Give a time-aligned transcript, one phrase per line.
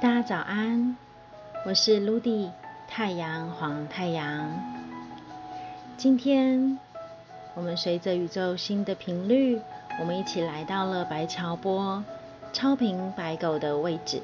[0.00, 0.96] 大家早安，
[1.66, 2.52] 我是 Ludy
[2.86, 4.48] 太阳黄太阳。
[5.96, 6.78] 今天
[7.54, 9.60] 我们随着宇宙新的频率，
[9.98, 12.04] 我们一起来到了白桥波
[12.52, 14.22] 超频白狗的位置。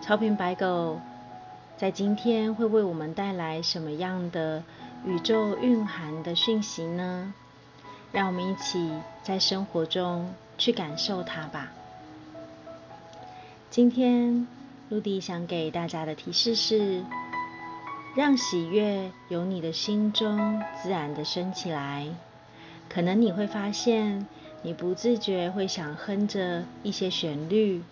[0.00, 0.98] 超频白狗
[1.76, 4.62] 在今天会为我们带来什么样的
[5.04, 7.34] 宇宙蕴含的讯息呢？
[8.12, 8.90] 让我们一起
[9.22, 11.70] 在生活中去感受它吧。
[13.76, 14.46] 今天，
[14.88, 17.04] 陆迪想给大家的提示是：
[18.16, 22.06] 让喜悦由你的心中自然的升起来。
[22.88, 24.26] 可能你会发现，
[24.62, 27.82] 你不自觉会想哼着一些旋律，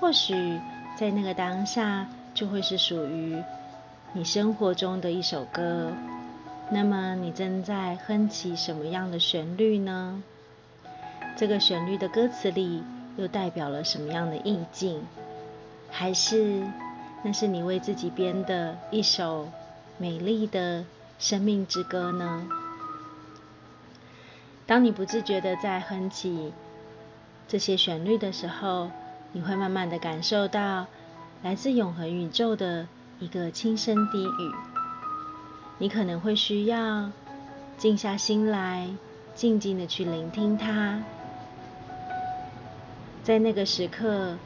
[0.00, 0.34] 或许
[0.96, 3.40] 在那个当下就会是属于
[4.12, 5.92] 你生活中的一首歌。
[6.72, 10.20] 那么，你正在哼起什么样的旋律呢？
[11.36, 12.82] 这个旋律的歌词里。
[13.16, 15.02] 又代表了什么样的意境？
[15.90, 16.66] 还是
[17.22, 19.48] 那是你为自己编的一首
[19.98, 20.84] 美丽的
[21.18, 22.46] 生命之歌呢？
[24.66, 26.52] 当你不自觉的在哼起
[27.48, 28.90] 这些旋律的时候，
[29.32, 30.86] 你会慢慢的感受到
[31.42, 32.86] 来自永恒宇宙的
[33.18, 34.54] 一个轻声低语。
[35.78, 37.10] 你可能会需要
[37.76, 38.88] 静下心来，
[39.34, 41.02] 静静的去聆听它。
[43.22, 44.36] 在那个时刻，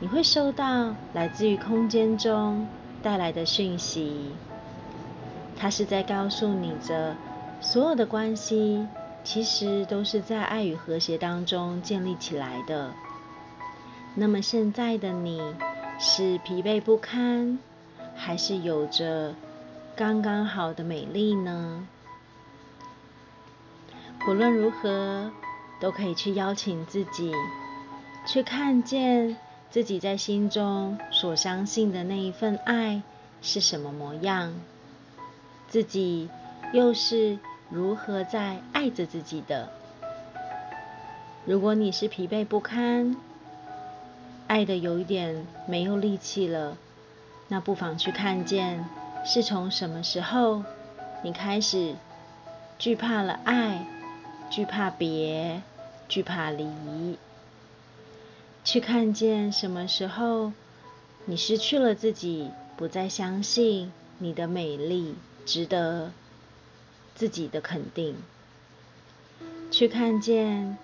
[0.00, 2.66] 你会收到来自于空间中
[3.02, 4.32] 带来的讯息。
[5.56, 7.14] 它是在告诉你着，
[7.60, 8.86] 所有的关系
[9.22, 12.92] 其实都是在爱与和谐当中建立起来的。
[14.16, 15.40] 那么现在的你
[15.98, 17.58] 是疲惫不堪，
[18.16, 19.34] 还是有着
[19.96, 21.86] 刚刚好的美丽呢？
[24.24, 25.30] 不论如何，
[25.80, 27.32] 都可以去邀请自己。
[28.26, 29.36] 去看见
[29.70, 33.02] 自己在心中所相信的那一份爱
[33.42, 34.54] 是什么模样，
[35.68, 36.28] 自己
[36.72, 37.38] 又是
[37.68, 39.68] 如何在爱着自己的。
[41.44, 43.14] 如果你是疲惫不堪，
[44.46, 46.78] 爱的有一点没有力气了，
[47.48, 48.84] 那不妨去看见
[49.24, 50.62] 是从什么时候
[51.22, 51.94] 你开始
[52.78, 53.86] 惧怕了爱，
[54.48, 55.60] 惧怕别，
[56.08, 57.18] 惧怕离。
[58.64, 60.52] 去看见什么时候
[61.26, 65.14] 你失去了自己，不再相信你的美丽
[65.44, 66.10] 值得
[67.14, 68.16] 自己的肯定。
[69.70, 70.78] 去看见，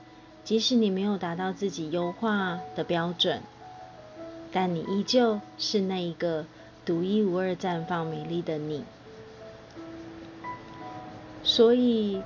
[0.44, 3.41] 即使你没有达到自己优化的标准，
[4.52, 6.44] 但你依旧是那一个
[6.84, 8.84] 独一无二、绽放美丽的你。
[11.42, 12.22] 所以，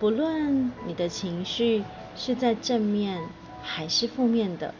[0.00, 1.84] 不论你的情绪
[2.16, 3.22] 是在正面
[3.62, 4.74] 还是负面的。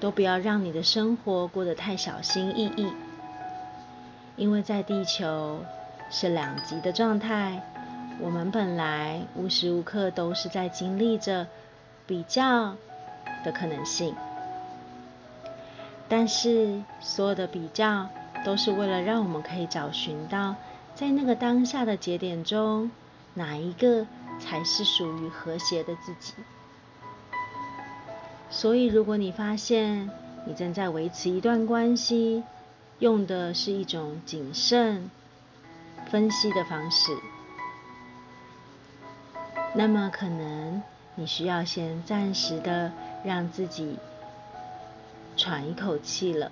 [0.00, 2.92] 都不要让你的生活过得太小心翼翼，
[4.36, 5.60] 因为在地球
[6.10, 7.62] 是两极的状态，
[8.20, 11.46] 我们本来无时无刻都是在经历着
[12.06, 12.76] 比较
[13.44, 14.14] 的可能性，
[16.08, 18.08] 但是所有的比较
[18.44, 20.54] 都是为了让我们可以找寻到
[20.94, 22.90] 在那个当下的节点中，
[23.34, 24.06] 哪一个
[24.40, 26.34] 才是属于和谐的自己。
[28.50, 30.10] 所以，如果你发现
[30.46, 32.42] 你正在维持一段关系，
[32.98, 35.10] 用的是一种谨慎
[36.10, 37.12] 分析的方式，
[39.74, 40.82] 那么可能
[41.14, 42.90] 你需要先暂时的
[43.22, 43.96] 让自己
[45.36, 46.50] 喘一口气了。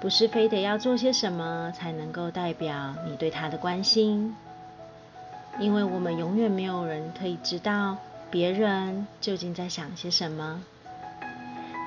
[0.00, 4.36] 不是非得要做些什么才能够代表你对他的关心，
[5.58, 7.96] 因为我们永远没有人可以知道。
[8.34, 10.60] 别人究竟在想些什么？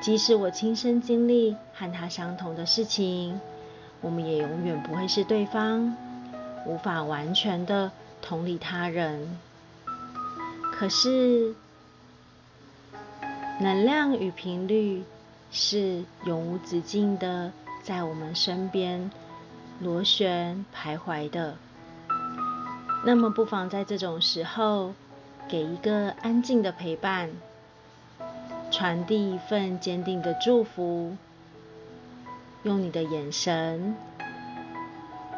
[0.01, 3.37] 即使我亲身经历和他相同的事情，
[3.99, 5.97] 我们也永远不会是对方，
[6.65, 7.91] 无法完全的
[8.21, 9.37] 同理他人。
[10.71, 11.53] 可是，
[13.59, 15.03] 能量与频率
[15.51, 17.51] 是永无止境的，
[17.83, 19.11] 在我们身边
[19.81, 21.57] 螺旋徘徊的。
[23.05, 24.93] 那么，不妨在这种时候。
[25.47, 27.29] 给一个安静的陪伴，
[28.69, 31.15] 传递一份坚定的祝福，
[32.63, 33.95] 用你的眼神，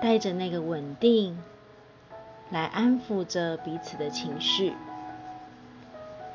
[0.01, 1.37] 带着那个稳定，
[2.49, 4.73] 来安抚着彼此的情绪。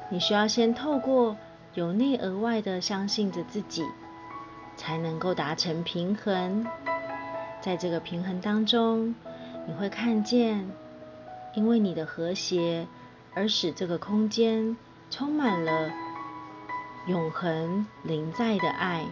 [0.09, 1.37] 你需要先透过
[1.75, 3.85] 由内而外的相信着自己，
[4.77, 6.65] 才能够达成平衡。
[7.61, 9.17] 在这个平衡当中，
[9.67, 10.71] 你会看见，
[11.55, 12.87] 因为你的和谐。
[13.35, 14.77] 而使这个空间
[15.11, 15.91] 充满了
[17.07, 19.05] 永恒临在的爱，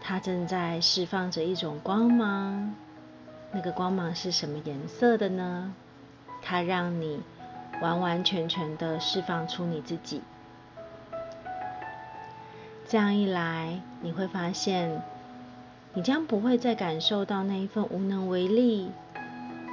[0.00, 2.74] 它正在释放着一种光芒。
[3.50, 5.74] 那个光芒是什么颜色的呢？
[6.42, 7.20] 它让你
[7.80, 10.22] 完完全全的释放出你自己。
[12.86, 15.02] 这样一来，你会发现，
[15.92, 18.90] 你将不会再感受到那一份无能为力、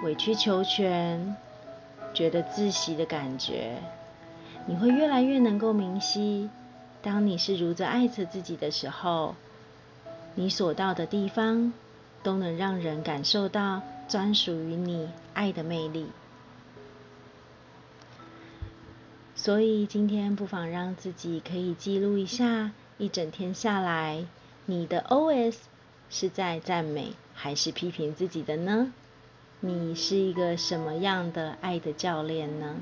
[0.03, 1.35] 委曲求全、
[2.15, 3.77] 觉得窒息的感觉。
[4.65, 6.49] 你会越来越能够明晰，
[7.03, 9.35] 当你是如着爱着自己的时候，
[10.33, 11.71] 你所到的地方
[12.23, 16.07] 都能让人感受到专属于你爱的魅力。
[19.35, 22.71] 所以今天不妨让自己可以记录一下。
[22.97, 24.25] 一整天下来，
[24.65, 25.57] 你的 OS
[26.09, 28.93] 是在赞美还是批评自己的呢？
[29.59, 32.75] 你是一个什么样的爱的教练呢？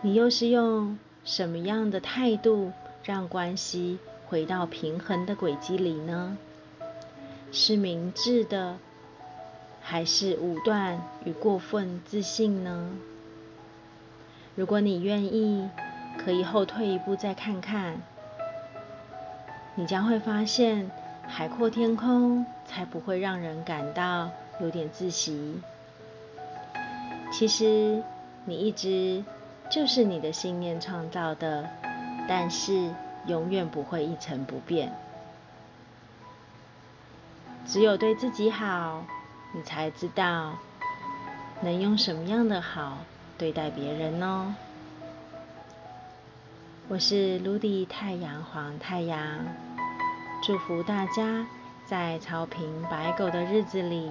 [0.00, 2.72] 你又是用什么样的态度
[3.04, 6.36] 让关系回到平衡的轨迹里呢？
[7.52, 8.76] 是明智的，
[9.80, 12.90] 还是武断与过分自信呢？
[14.54, 15.68] 如果你愿意。
[16.18, 18.02] 可以后退一步再看看，
[19.74, 20.90] 你将会发现
[21.26, 24.30] 海阔天空才不会让人感到
[24.60, 25.60] 有点窒息。
[27.32, 28.02] 其实
[28.44, 29.24] 你一直
[29.70, 31.68] 就是你的信念创造的，
[32.28, 32.90] 但是
[33.26, 34.92] 永远不会一成不变。
[37.66, 39.04] 只有对自己好，
[39.54, 40.58] 你才知道
[41.62, 42.98] 能用什么样的好
[43.38, 44.54] 对待别人呢？
[46.88, 49.38] 我是卢迪太阳黄太阳，
[50.42, 51.46] 祝福大家
[51.86, 54.10] 在草坪白狗的日子里，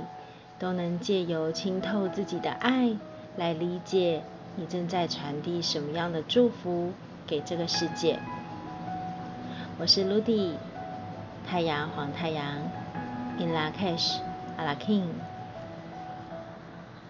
[0.58, 2.96] 都能借由清透自己的爱，
[3.36, 4.24] 来理解
[4.56, 6.94] 你正在传递什么样的祝福
[7.28, 8.18] 给这个世界。
[9.78, 10.56] 我是卢迪
[11.46, 12.46] 太阳黄太阳
[13.38, 14.20] ，In La Cash,
[14.56, 15.08] a la King。